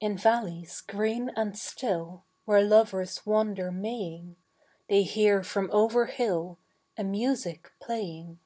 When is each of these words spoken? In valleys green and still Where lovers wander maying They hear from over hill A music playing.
In 0.00 0.18
valleys 0.18 0.80
green 0.80 1.30
and 1.36 1.56
still 1.56 2.24
Where 2.44 2.60
lovers 2.60 3.24
wander 3.24 3.70
maying 3.70 4.34
They 4.88 5.04
hear 5.04 5.44
from 5.44 5.70
over 5.72 6.06
hill 6.06 6.58
A 6.98 7.04
music 7.04 7.70
playing. 7.80 8.40